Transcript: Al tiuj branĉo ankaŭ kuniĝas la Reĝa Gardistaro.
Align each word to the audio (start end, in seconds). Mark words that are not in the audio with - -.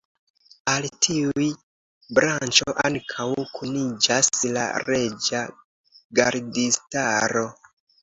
Al 0.71 0.85
tiuj 1.07 1.45
branĉo 2.19 2.75
ankaŭ 2.91 3.29
kuniĝas 3.59 4.33
la 4.59 4.67
Reĝa 4.91 5.47
Gardistaro. 6.23 7.51